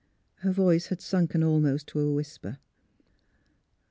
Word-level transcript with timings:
"Her 0.41 0.51
voice 0.51 0.87
had 0.87 0.99
sunken 0.99 1.43
almost 1.43 1.85
to 1.89 1.99
a 1.99 2.11
whisper. 2.11 2.57